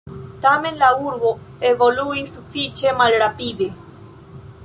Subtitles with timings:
[0.43, 1.33] Tamen la urbo
[1.73, 3.71] evoluis sufiĉe malrapide.